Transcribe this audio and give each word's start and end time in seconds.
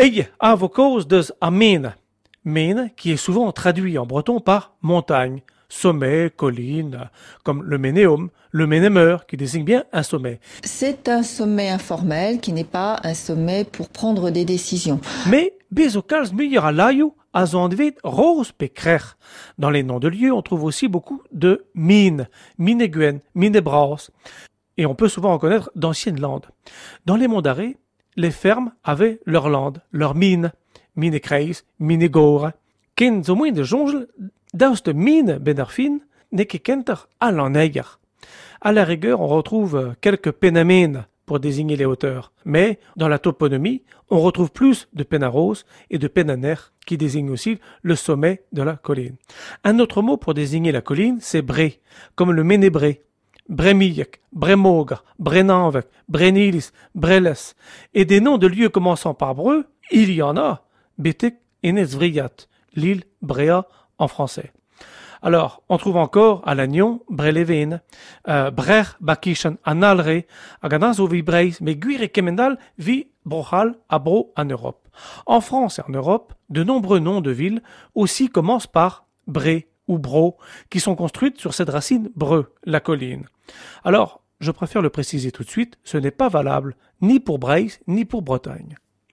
Eye 0.00 0.28
a 0.40 0.56
cause 0.56 1.06
de 1.06 1.22
amine. 1.42 1.94
Mine, 2.42 2.90
qui 2.96 3.12
est 3.12 3.18
souvent 3.18 3.52
traduit 3.52 3.98
en 3.98 4.06
breton 4.06 4.40
par 4.40 4.72
montagne, 4.80 5.42
sommet, 5.68 6.32
colline, 6.34 7.10
comme 7.44 7.62
le 7.62 7.76
Ménéum, 7.76 8.30
le 8.50 8.66
Ménémeur, 8.66 9.26
qui 9.26 9.36
désigne 9.36 9.64
bien 9.64 9.84
un 9.92 10.02
sommet. 10.02 10.40
C'est 10.64 11.10
un 11.10 11.22
sommet 11.22 11.68
informel 11.68 12.40
qui 12.40 12.54
n'est 12.54 12.64
pas 12.64 12.98
un 13.04 13.12
sommet 13.12 13.64
pour 13.64 13.90
prendre 13.90 14.30
des 14.30 14.46
décisions. 14.46 15.02
Mais 15.28 15.52
bezokals 15.70 16.32
muyaralayu 16.32 17.10
azondvid 17.34 17.92
rose 18.02 18.52
pekrer. 18.52 19.04
Dans 19.58 19.68
les 19.68 19.82
noms 19.82 20.00
de 20.00 20.08
lieux, 20.08 20.32
on 20.32 20.40
trouve 20.40 20.64
aussi 20.64 20.88
beaucoup 20.88 21.20
de 21.30 21.66
mines, 21.74 22.26
mineguen, 22.56 23.20
minebras, 23.34 24.08
et 24.78 24.86
on 24.86 24.94
peut 24.94 25.08
souvent 25.08 25.34
reconnaître 25.34 25.70
d'anciennes 25.74 26.20
landes. 26.20 26.46
Dans 27.04 27.16
les 27.16 27.28
monts 27.28 27.42
d'arrêt, 27.42 27.76
les 28.20 28.30
fermes 28.30 28.72
avaient 28.84 29.20
leurs 29.24 29.48
landes, 29.48 29.80
leurs 29.92 30.14
mines, 30.14 30.52
minekreis, 30.94 31.64
minegore. 31.78 32.52
Ken 32.94 33.24
zo 33.24 33.34
de 33.34 33.62
jongle 33.62 34.08
Daus 34.52 34.82
de 34.82 34.92
mine 34.92 35.38
benarfin 35.38 36.00
n'est 36.32 36.46
que 36.46 36.58
kenter 36.58 37.06
à 37.20 37.30
l'enneigre. 37.30 38.00
À 38.60 38.72
la 38.72 38.84
rigueur, 38.84 39.20
on 39.20 39.28
retrouve 39.28 39.94
quelques 40.00 40.32
pénamines 40.32 41.06
pour 41.24 41.38
désigner 41.38 41.76
les 41.76 41.84
hauteurs, 41.84 42.32
mais 42.44 42.80
dans 42.96 43.06
la 43.08 43.20
toponymie, 43.20 43.84
on 44.10 44.18
retrouve 44.18 44.50
plus 44.50 44.88
de 44.92 45.04
pénaros 45.04 45.64
et 45.88 45.98
de 45.98 46.08
pénaner 46.08 46.56
qui 46.84 46.98
désignent 46.98 47.30
aussi 47.30 47.58
le 47.82 47.94
sommet 47.94 48.42
de 48.52 48.62
la 48.62 48.74
colline. 48.74 49.16
Un 49.62 49.78
autre 49.78 50.02
mot 50.02 50.16
pour 50.16 50.34
désigner 50.34 50.72
la 50.72 50.82
colline, 50.82 51.18
c'est 51.20 51.42
bré, 51.42 51.80
comme 52.16 52.32
le 52.32 52.42
ménébré, 52.42 53.04
Brémillac, 53.50 54.20
Brémogre, 54.32 55.04
Brénanvec, 55.18 55.86
Brénilis, 56.08 56.70
Breles, 56.94 57.54
et 57.92 58.04
des 58.04 58.20
noms 58.20 58.38
de 58.38 58.46
lieux 58.46 58.68
commençant 58.68 59.12
par 59.12 59.34
breu, 59.34 59.66
il 59.90 60.12
y 60.12 60.22
en 60.22 60.36
a, 60.36 60.62
Bétek 60.98 61.36
et 61.62 61.72
Nesvriat, 61.72 62.30
l'île 62.74 63.02
Bréa 63.20 63.66
en 63.98 64.08
français. 64.08 64.52
Alors, 65.22 65.62
on 65.68 65.76
trouve 65.76 65.96
encore 65.98 66.42
à 66.46 66.54
Lannion, 66.54 67.00
Brelevin, 67.10 67.80
euh, 68.28 68.50
Brer, 68.50 68.96
Bakishan, 69.00 69.56
Analre, 69.64 70.22
Aganazo 70.62 71.06
Vibreis, 71.06 71.56
mais 71.60 71.76
Guir 71.76 72.02
et 72.02 72.08
Kemendal 72.08 72.58
vi 72.78 73.08
Brohal, 73.26 73.74
Abro 73.90 74.32
en 74.36 74.46
Europe. 74.46 74.88
En 75.26 75.40
France 75.40 75.78
et 75.78 75.82
en 75.82 75.92
Europe, 75.92 76.32
de 76.48 76.64
nombreux 76.64 77.00
noms 77.00 77.20
de 77.20 77.30
villes 77.30 77.62
aussi 77.94 78.30
commencent 78.30 78.66
par 78.66 79.06
Bré 79.26 79.69
ou 79.90 79.98
Bro, 79.98 80.38
qui 80.70 80.80
sont 80.80 80.94
construites 80.94 81.38
sur 81.38 81.52
cette 81.52 81.68
racine 81.68 82.10
breu, 82.14 82.54
la 82.64 82.80
colline. 82.80 83.26
Alors, 83.84 84.22
je 84.38 84.52
préfère 84.52 84.82
le 84.82 84.88
préciser 84.88 85.32
tout 85.32 85.42
de 85.42 85.50
suite, 85.50 85.78
ce 85.84 85.98
n'est 85.98 86.10
pas 86.10 86.28
valable 86.28 86.76
ni 87.00 87.20
pour 87.20 87.38
Breis 87.38 87.78
ni 87.86 88.04
pour 88.04 88.22
Bretagne. 88.22 88.76